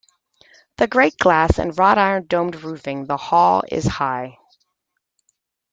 The 0.77 0.87
great 0.87 1.15
glass 1.19 1.59
and 1.59 1.77
wrought-iron 1.77 2.25
dome 2.25 2.49
roofing 2.49 3.05
the 3.05 3.17
Hall 3.17 3.61
is 3.67 3.85
high. 3.85 4.39